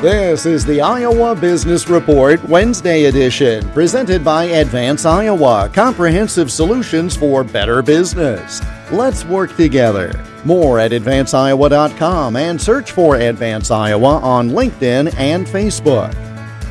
This 0.00 0.46
is 0.46 0.64
the 0.64 0.80
Iowa 0.80 1.34
Business 1.34 1.88
Report 1.88 2.40
Wednesday 2.48 3.06
edition, 3.06 3.68
presented 3.70 4.24
by 4.24 4.44
Advance 4.44 5.04
Iowa 5.04 5.68
Comprehensive 5.74 6.52
Solutions 6.52 7.16
for 7.16 7.42
Better 7.42 7.82
Business. 7.82 8.62
Let's 8.92 9.24
work 9.24 9.56
together. 9.56 10.12
More 10.44 10.78
at 10.78 10.92
advanceiowa.com 10.92 12.36
and 12.36 12.62
search 12.62 12.92
for 12.92 13.16
Advance 13.16 13.72
Iowa 13.72 14.20
on 14.20 14.50
LinkedIn 14.50 15.12
and 15.16 15.44
Facebook. 15.48 16.14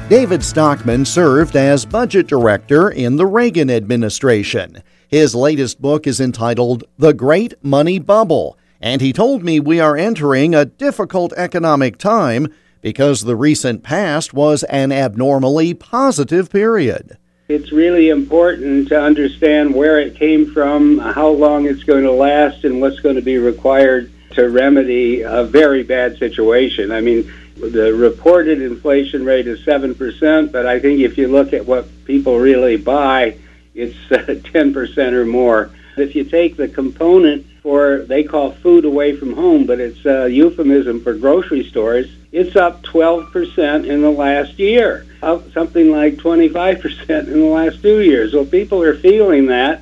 David 0.07 0.41
Stockman 0.41 1.03
served 1.03 1.57
as 1.57 1.85
budget 1.85 2.27
director 2.27 2.91
in 2.91 3.17
the 3.17 3.25
Reagan 3.25 3.69
administration. 3.69 4.81
His 5.09 5.35
latest 5.35 5.81
book 5.81 6.07
is 6.07 6.21
entitled 6.21 6.85
The 6.97 7.13
Great 7.13 7.61
Money 7.61 7.99
Bubble, 7.99 8.57
and 8.79 9.01
he 9.01 9.11
told 9.11 9.43
me 9.43 9.59
we 9.59 9.81
are 9.81 9.97
entering 9.97 10.55
a 10.55 10.63
difficult 10.63 11.33
economic 11.33 11.97
time 11.97 12.47
because 12.81 13.21
the 13.21 13.35
recent 13.35 13.83
past 13.83 14.33
was 14.33 14.63
an 14.63 14.91
abnormally 14.91 15.73
positive 15.73 16.49
period. 16.49 17.17
It's 17.47 17.71
really 17.71 18.09
important 18.09 18.89
to 18.89 18.99
understand 18.99 19.73
where 19.73 19.99
it 19.99 20.15
came 20.15 20.51
from, 20.51 20.97
how 20.97 21.29
long 21.29 21.65
it's 21.65 21.83
going 21.83 22.03
to 22.03 22.11
last, 22.11 22.65
and 22.65 22.81
what's 22.81 22.99
going 22.99 23.15
to 23.15 23.21
be 23.21 23.37
required 23.37 24.11
to 24.31 24.49
remedy 24.49 25.21
a 25.21 25.43
very 25.43 25.83
bad 25.83 26.17
situation. 26.17 26.91
I 26.91 26.99
mean, 26.99 27.31
the 27.55 27.93
reported 27.93 28.61
inflation 28.61 29.25
rate 29.25 29.47
is 29.47 29.59
7%, 29.61 30.51
but 30.51 30.65
I 30.65 30.79
think 30.79 30.99
if 30.99 31.17
you 31.17 31.27
look 31.27 31.53
at 31.53 31.65
what 31.65 31.87
people 32.05 32.37
really 32.37 32.77
buy, 32.77 33.37
it's 33.73 33.95
uh, 34.11 34.17
10% 34.27 35.13
or 35.13 35.25
more. 35.25 35.71
If 35.95 36.15
you 36.15 36.23
take 36.23 36.57
the 36.57 36.67
component 36.67 37.45
for, 37.67 38.05
they 38.07 38.23
call 38.23 38.51
food 38.51 38.85
away 38.85 39.13
from 39.13 39.33
home, 39.33 39.65
but 39.65 39.81
it's 39.81 40.05
a 40.05 40.29
euphemism 40.29 41.01
for 41.01 41.13
grocery 41.13 41.65
stores, 41.65 42.09
it's 42.31 42.55
up 42.55 42.81
12% 42.83 43.85
in 43.85 44.01
the 44.01 44.09
last 44.09 44.57
year, 44.57 45.05
up 45.21 45.51
something 45.51 45.91
like 45.91 46.15
25% 46.15 47.27
in 47.27 47.41
the 47.41 47.45
last 47.45 47.81
two 47.81 47.99
years. 47.99 48.31
So 48.31 48.45
people 48.45 48.81
are 48.83 48.95
feeling 48.95 49.47
that. 49.47 49.81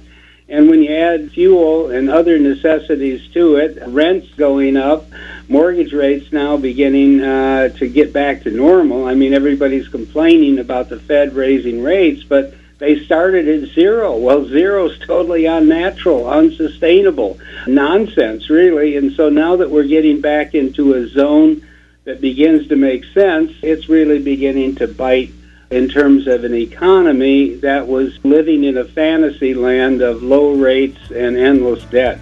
And 0.49 0.67
when 0.67 0.81
you 0.81 0.95
add 0.95 1.31
fuel 1.31 1.91
and 1.91 2.09
other 2.09 2.39
necessities 2.39 3.31
to 3.33 3.57
it, 3.57 3.77
rents 3.85 4.33
going 4.33 4.77
up, 4.77 5.05
mortgage 5.47 5.93
rates 5.93 6.31
now 6.31 6.57
beginning 6.57 7.21
uh, 7.21 7.69
to 7.77 7.87
get 7.87 8.11
back 8.11 8.41
to 8.43 8.49
normal. 8.49 9.05
I 9.05 9.13
mean, 9.13 9.35
everybody's 9.35 9.89
complaining 9.89 10.57
about 10.57 10.89
the 10.89 10.99
Fed 10.99 11.35
raising 11.35 11.83
rates, 11.83 12.23
but 12.23 12.55
they 12.77 13.03
started 13.05 13.47
at 13.47 13.69
zero. 13.69 14.17
Well, 14.17 14.45
zero 14.47 14.89
is 14.89 14.99
totally 14.99 15.45
unnatural, 15.45 16.29
unsustainable, 16.29 17.39
nonsense, 17.67 18.49
really. 18.49 18.97
And 18.97 19.13
so 19.13 19.29
now 19.29 19.55
that 19.55 19.71
we're 19.71 19.87
getting 19.87 20.19
back 20.19 20.53
into 20.53 20.93
a 20.93 21.07
zone 21.07 21.65
that 22.03 22.21
begins 22.21 22.67
to 22.67 22.75
make 22.75 23.05
sense, 23.05 23.53
it's 23.61 23.87
really 23.87 24.19
beginning 24.19 24.75
to 24.75 24.87
bite 24.87 25.31
in 25.71 25.89
terms 25.89 26.27
of 26.27 26.43
an 26.43 26.53
economy 26.53 27.55
that 27.55 27.87
was 27.87 28.19
living 28.23 28.63
in 28.63 28.77
a 28.77 28.85
fantasy 28.85 29.53
land 29.53 30.01
of 30.01 30.21
low 30.21 30.53
rates 30.53 30.99
and 31.11 31.37
endless 31.37 31.83
debt. 31.85 32.19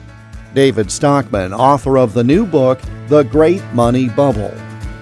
David 0.54 0.92
Stockman, 0.92 1.54
author 1.54 1.98
of 1.98 2.14
the 2.14 2.24
new 2.24 2.46
book, 2.46 2.80
The 3.08 3.24
Great 3.24 3.64
Money 3.74 4.08
Bubble. 4.08 4.54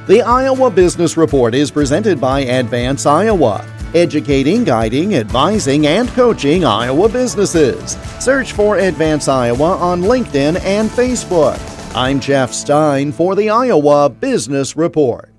The 0.07 0.21
Iowa 0.21 0.71
Business 0.71 1.17
Report 1.17 1.53
is 1.53 1.69
presented 1.69 2.19
by 2.19 2.39
Advance 2.39 3.05
Iowa, 3.05 3.65
educating, 3.95 4.63
guiding, 4.63 5.15
advising, 5.15 5.87
and 5.87 6.09
coaching 6.09 6.65
Iowa 6.65 7.09
businesses. 7.09 7.97
Search 8.19 8.53
for 8.53 8.77
Advance 8.77 9.27
Iowa 9.27 9.77
on 9.77 10.01
LinkedIn 10.01 10.59
and 10.61 10.89
Facebook. 10.89 11.59
I'm 11.95 12.19
Jeff 12.19 12.53
Stein 12.53 13.11
for 13.11 13.35
the 13.35 13.49
Iowa 13.49 14.09
Business 14.09 14.77
Report. 14.77 15.30